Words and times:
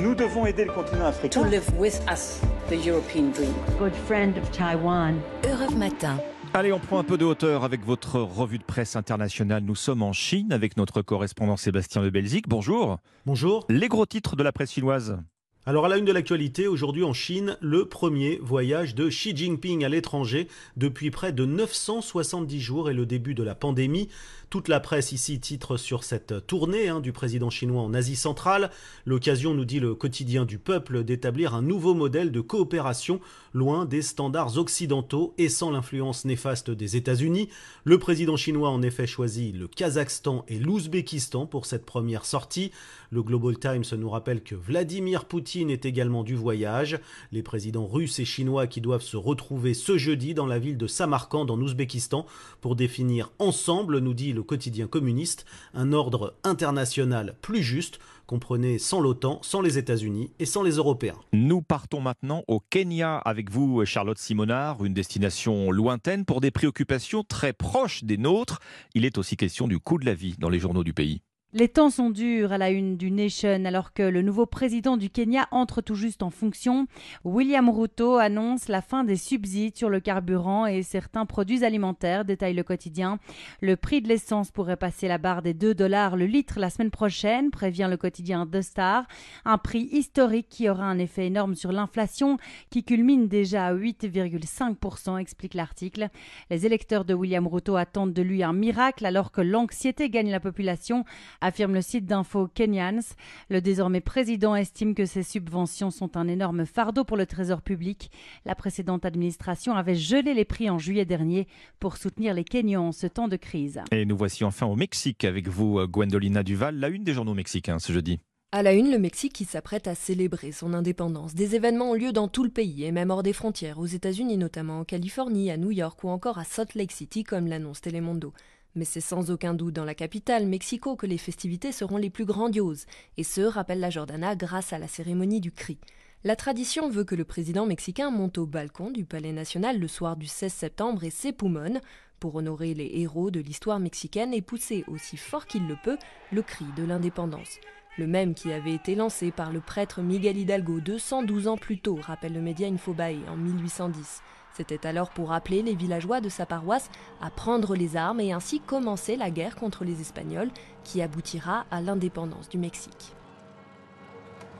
Nous 0.00 0.14
devons 0.14 0.46
aider 0.46 0.64
le 0.64 0.72
continent 0.72 1.06
africain. 1.06 1.42
To 1.42 1.48
live 1.48 1.68
with 1.78 2.00
us 2.10 2.40
the 2.68 2.86
European 2.86 3.30
dream. 3.32 3.52
Good 3.78 3.94
friend 4.06 4.36
of 4.38 4.50
Taiwan. 4.50 5.20
Europe 5.44 5.76
Matin. 5.76 6.18
Allez, 6.54 6.72
on 6.72 6.78
prend 6.78 6.98
un 6.98 7.04
peu 7.04 7.16
de 7.16 7.24
hauteur 7.24 7.64
avec 7.64 7.84
votre 7.84 8.20
revue 8.20 8.58
de 8.58 8.64
presse 8.64 8.96
internationale. 8.96 9.62
Nous 9.62 9.74
sommes 9.74 10.02
en 10.02 10.12
Chine 10.12 10.52
avec 10.52 10.76
notre 10.76 11.02
correspondant 11.02 11.56
Sébastien 11.56 12.02
de 12.02 12.10
Belzic. 12.10 12.48
Bonjour. 12.48 12.98
Bonjour. 13.26 13.64
Les 13.68 13.88
gros 13.88 14.06
titres 14.06 14.36
de 14.36 14.42
la 14.42 14.52
presse 14.52 14.72
chinoise. 14.72 15.18
Alors 15.64 15.84
à 15.84 15.88
la 15.88 15.96
une 15.96 16.04
de 16.04 16.10
l'actualité, 16.10 16.66
aujourd'hui 16.66 17.04
en 17.04 17.12
Chine, 17.12 17.56
le 17.60 17.84
premier 17.84 18.40
voyage 18.42 18.96
de 18.96 19.08
Xi 19.08 19.36
Jinping 19.36 19.84
à 19.84 19.88
l'étranger 19.88 20.48
depuis 20.76 21.12
près 21.12 21.32
de 21.32 21.44
970 21.44 22.60
jours 22.60 22.90
et 22.90 22.94
le 22.94 23.06
début 23.06 23.34
de 23.34 23.44
la 23.44 23.54
pandémie. 23.54 24.08
Toute 24.50 24.68
la 24.68 24.80
presse 24.80 25.12
ici 25.12 25.40
titre 25.40 25.78
sur 25.78 26.04
cette 26.04 26.46
tournée 26.46 26.88
hein, 26.88 27.00
du 27.00 27.12
président 27.12 27.48
chinois 27.48 27.80
en 27.80 27.94
Asie 27.94 28.16
centrale. 28.16 28.70
L'occasion, 29.06 29.54
nous 29.54 29.64
dit 29.64 29.80
le 29.80 29.94
quotidien 29.94 30.44
du 30.44 30.58
peuple, 30.58 31.04
d'établir 31.04 31.54
un 31.54 31.62
nouveau 31.62 31.94
modèle 31.94 32.32
de 32.32 32.40
coopération 32.42 33.20
loin 33.54 33.86
des 33.86 34.02
standards 34.02 34.58
occidentaux 34.58 35.32
et 35.38 35.48
sans 35.48 35.70
l'influence 35.70 36.26
néfaste 36.26 36.70
des 36.70 36.96
États-Unis. 36.96 37.48
Le 37.84 37.98
président 37.98 38.36
chinois 38.36 38.68
en 38.68 38.82
effet 38.82 39.06
choisi 39.06 39.52
le 39.52 39.68
Kazakhstan 39.68 40.44
et 40.48 40.58
l'Ouzbékistan 40.58 41.46
pour 41.46 41.64
cette 41.64 41.86
première 41.86 42.26
sortie. 42.26 42.72
Le 43.10 43.22
Global 43.22 43.58
Times 43.58 43.84
nous 43.96 44.10
rappelle 44.10 44.42
que 44.42 44.54
Vladimir 44.54 45.24
Poutine 45.52 45.68
est 45.68 45.84
également 45.84 46.24
du 46.24 46.34
voyage. 46.34 46.98
Les 47.30 47.42
présidents 47.42 47.86
russes 47.86 48.18
et 48.18 48.24
chinois 48.24 48.66
qui 48.66 48.80
doivent 48.80 49.02
se 49.02 49.18
retrouver 49.18 49.74
ce 49.74 49.98
jeudi 49.98 50.32
dans 50.32 50.46
la 50.46 50.58
ville 50.58 50.78
de 50.78 50.86
Samarkand 50.86 51.44
en 51.50 51.60
Ouzbékistan 51.60 52.24
pour 52.62 52.74
définir 52.74 53.30
ensemble, 53.38 53.98
nous 53.98 54.14
dit 54.14 54.32
le 54.32 54.42
quotidien 54.42 54.86
communiste, 54.86 55.44
un 55.74 55.92
ordre 55.92 56.32
international 56.42 57.34
plus 57.42 57.62
juste, 57.62 57.98
comprenez 58.26 58.78
sans 58.78 59.00
l'OTAN, 59.00 59.40
sans 59.42 59.60
les 59.60 59.76
États-Unis 59.76 60.30
et 60.38 60.46
sans 60.46 60.62
les 60.62 60.76
Européens. 60.76 61.18
Nous 61.34 61.60
partons 61.60 62.00
maintenant 62.00 62.44
au 62.48 62.58
Kenya 62.58 63.18
avec 63.18 63.50
vous, 63.50 63.84
Charlotte 63.84 64.16
Simonard, 64.16 64.82
une 64.82 64.94
destination 64.94 65.70
lointaine 65.70 66.24
pour 66.24 66.40
des 66.40 66.50
préoccupations 66.50 67.24
très 67.24 67.52
proches 67.52 68.04
des 68.04 68.16
nôtres. 68.16 68.60
Il 68.94 69.04
est 69.04 69.18
aussi 69.18 69.36
question 69.36 69.68
du 69.68 69.78
coût 69.78 69.98
de 69.98 70.06
la 70.06 70.14
vie 70.14 70.34
dans 70.38 70.48
les 70.48 70.58
journaux 70.58 70.82
du 70.82 70.94
pays. 70.94 71.20
Les 71.54 71.68
temps 71.68 71.90
sont 71.90 72.08
durs 72.08 72.50
à 72.52 72.56
la 72.56 72.70
une 72.70 72.96
du 72.96 73.10
Nation 73.10 73.66
alors 73.66 73.92
que 73.92 74.02
le 74.02 74.22
nouveau 74.22 74.46
président 74.46 74.96
du 74.96 75.10
Kenya 75.10 75.48
entre 75.50 75.82
tout 75.82 75.94
juste 75.94 76.22
en 76.22 76.30
fonction. 76.30 76.86
William 77.24 77.68
Ruto 77.68 78.16
annonce 78.16 78.68
la 78.68 78.80
fin 78.80 79.04
des 79.04 79.16
subsides 79.16 79.76
sur 79.76 79.90
le 79.90 80.00
carburant 80.00 80.64
et 80.64 80.82
certains 80.82 81.26
produits 81.26 81.62
alimentaires, 81.62 82.24
détaille 82.24 82.54
le 82.54 82.62
quotidien. 82.62 83.18
Le 83.60 83.76
prix 83.76 84.00
de 84.00 84.08
l'essence 84.08 84.50
pourrait 84.50 84.78
passer 84.78 85.08
la 85.08 85.18
barre 85.18 85.42
des 85.42 85.52
2 85.52 85.74
dollars 85.74 86.16
le 86.16 86.24
litre 86.24 86.58
la 86.58 86.70
semaine 86.70 86.90
prochaine, 86.90 87.50
prévient 87.50 87.88
le 87.90 87.98
quotidien 87.98 88.46
The 88.46 88.62
Star. 88.62 89.06
Un 89.44 89.58
prix 89.58 89.90
historique 89.92 90.48
qui 90.48 90.70
aura 90.70 90.86
un 90.86 90.98
effet 90.98 91.26
énorme 91.26 91.54
sur 91.54 91.70
l'inflation 91.70 92.38
qui 92.70 92.82
culmine 92.82 93.28
déjà 93.28 93.66
à 93.66 93.74
8,5%, 93.74 95.18
explique 95.18 95.52
l'article. 95.52 96.08
Les 96.48 96.64
électeurs 96.64 97.04
de 97.04 97.12
William 97.12 97.46
Ruto 97.46 97.76
attendent 97.76 98.14
de 98.14 98.22
lui 98.22 98.42
un 98.42 98.54
miracle 98.54 99.04
alors 99.04 99.32
que 99.32 99.42
l'anxiété 99.42 100.08
gagne 100.08 100.30
la 100.30 100.40
population 100.40 101.04
affirme 101.42 101.74
le 101.74 101.82
site 101.82 102.06
d'info 102.06 102.48
Kenyans. 102.48 103.14
Le 103.50 103.60
désormais 103.60 104.00
président 104.00 104.56
estime 104.56 104.94
que 104.94 105.04
ces 105.04 105.22
subventions 105.22 105.90
sont 105.90 106.16
un 106.16 106.28
énorme 106.28 106.64
fardeau 106.64 107.04
pour 107.04 107.16
le 107.18 107.26
trésor 107.26 107.60
public. 107.60 108.10
La 108.46 108.54
précédente 108.54 109.04
administration 109.04 109.74
avait 109.74 109.94
gelé 109.94 110.32
les 110.32 110.46
prix 110.46 110.70
en 110.70 110.78
juillet 110.78 111.04
dernier 111.04 111.46
pour 111.80 111.98
soutenir 111.98 112.32
les 112.32 112.44
Kenyans 112.44 112.88
en 112.88 112.92
ce 112.92 113.06
temps 113.06 113.28
de 113.28 113.36
crise. 113.36 113.80
Et 113.90 114.06
nous 114.06 114.16
voici 114.16 114.44
enfin 114.44 114.66
au 114.66 114.76
Mexique 114.76 115.24
avec 115.24 115.48
vous, 115.48 115.86
Gwendolina 115.86 116.42
Duval, 116.42 116.76
la 116.76 116.88
une 116.88 117.04
des 117.04 117.12
journaux 117.12 117.34
mexicains 117.34 117.78
ce 117.78 117.92
jeudi. 117.92 118.20
À 118.54 118.62
la 118.62 118.74
une, 118.74 118.90
le 118.90 118.98
Mexique 118.98 119.32
qui 119.32 119.46
s'apprête 119.46 119.88
à 119.88 119.94
célébrer 119.94 120.52
son 120.52 120.74
indépendance. 120.74 121.34
Des 121.34 121.54
événements 121.54 121.92
ont 121.92 121.94
lieu 121.94 122.12
dans 122.12 122.28
tout 122.28 122.44
le 122.44 122.50
pays 122.50 122.84
et 122.84 122.92
même 122.92 123.10
hors 123.10 123.22
des 123.22 123.32
frontières, 123.32 123.78
aux 123.78 123.86
États-Unis 123.86 124.36
notamment, 124.36 124.80
en 124.80 124.84
Californie, 124.84 125.50
à 125.50 125.56
New 125.56 125.70
York 125.70 126.04
ou 126.04 126.10
encore 126.10 126.36
à 126.36 126.44
Salt 126.44 126.74
Lake 126.74 126.92
City, 126.92 127.24
comme 127.24 127.46
l'annonce 127.46 127.80
Telemundo. 127.80 128.34
Mais 128.74 128.84
c'est 128.84 129.00
sans 129.00 129.30
aucun 129.30 129.54
doute 129.54 129.74
dans 129.74 129.84
la 129.84 129.94
capitale, 129.94 130.46
Mexico, 130.46 130.96
que 130.96 131.06
les 131.06 131.18
festivités 131.18 131.72
seront 131.72 131.98
les 131.98 132.10
plus 132.10 132.24
grandioses, 132.24 132.86
et 133.16 133.24
ce, 133.24 133.42
rappelle 133.42 133.80
la 133.80 133.90
Jordana, 133.90 134.34
grâce 134.34 134.72
à 134.72 134.78
la 134.78 134.88
cérémonie 134.88 135.40
du 135.40 135.52
cri. 135.52 135.78
La 136.24 136.36
tradition 136.36 136.88
veut 136.88 137.04
que 137.04 137.16
le 137.16 137.24
président 137.24 137.66
mexicain 137.66 138.10
monte 138.10 138.38
au 138.38 138.46
balcon 138.46 138.90
du 138.90 139.04
Palais 139.04 139.32
national 139.32 139.80
le 139.80 139.88
soir 139.88 140.16
du 140.16 140.26
16 140.26 140.52
septembre 140.52 141.02
et 141.02 141.10
s'époumonne 141.10 141.80
pour 142.20 142.36
honorer 142.36 142.74
les 142.74 142.88
héros 143.00 143.32
de 143.32 143.40
l'histoire 143.40 143.80
mexicaine 143.80 144.32
et 144.32 144.40
pousser 144.40 144.84
aussi 144.86 145.16
fort 145.16 145.46
qu'il 145.46 145.66
le 145.66 145.76
peut 145.82 145.98
le 146.30 146.42
cri 146.42 146.64
de 146.76 146.84
l'indépendance. 146.84 147.58
Le 147.98 148.06
même 148.06 148.34
qui 148.34 148.52
avait 148.52 148.72
été 148.72 148.94
lancé 148.94 149.32
par 149.32 149.52
le 149.52 149.60
prêtre 149.60 150.00
Miguel 150.00 150.38
Hidalgo 150.38 150.80
212 150.80 151.48
ans 151.48 151.56
plus 151.58 151.80
tôt, 151.80 151.98
rappelle 152.00 152.32
le 152.32 152.40
média 152.40 152.68
Infobae 152.68 153.18
en 153.28 153.36
1810. 153.36 154.22
C'était 154.54 154.86
alors 154.86 155.10
pour 155.10 155.32
appeler 155.32 155.62
les 155.62 155.74
villageois 155.74 156.20
de 156.20 156.28
sa 156.28 156.46
paroisse 156.46 156.90
à 157.20 157.30
prendre 157.30 157.74
les 157.74 157.96
armes 157.96 158.20
et 158.20 158.32
ainsi 158.32 158.60
commencer 158.60 159.16
la 159.16 159.30
guerre 159.30 159.56
contre 159.56 159.84
les 159.84 160.00
Espagnols 160.00 160.50
qui 160.84 161.00
aboutira 161.00 161.64
à 161.70 161.80
l'indépendance 161.80 162.48
du 162.48 162.58
Mexique. 162.58 163.14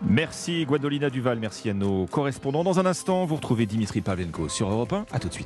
Merci 0.04 0.64
Guadolina 0.64 1.10
Duval, 1.10 1.38
merci 1.38 1.70
à 1.70 1.74
nos 1.74 2.06
correspondants. 2.06 2.64
Dans 2.64 2.80
un 2.80 2.86
instant, 2.86 3.24
vous 3.24 3.36
retrouvez 3.36 3.66
Dimitri 3.66 4.00
Pavlenko 4.00 4.48
sur 4.48 4.68
Europe 4.68 4.92
1. 4.92 5.06
A 5.12 5.18
tout 5.20 5.28
de 5.28 5.32
suite. 5.32 5.40